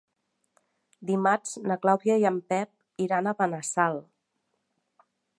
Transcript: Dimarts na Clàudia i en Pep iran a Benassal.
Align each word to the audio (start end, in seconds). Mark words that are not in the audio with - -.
Dimarts 1.09 1.51
na 1.71 1.77
Clàudia 1.83 2.15
i 2.23 2.25
en 2.29 2.39
Pep 2.53 3.05
iran 3.07 3.29
a 3.29 3.35
Benassal. 3.43 3.99